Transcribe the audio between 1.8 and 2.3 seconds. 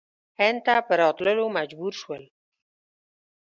شول.